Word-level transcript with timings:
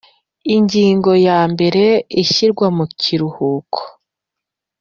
Ingingo 0.55 1.11
ya 1.27 1.39
mbere 1.51 1.83
Ishyirwa 2.21 2.67
mu 2.77 2.85
kiruhuko 3.01 3.79